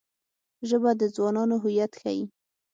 ژبه 0.69 0.91
د 0.99 1.01
ځوانانو 1.15 1.55
هویت 1.63 1.91
ښيي 2.01 2.23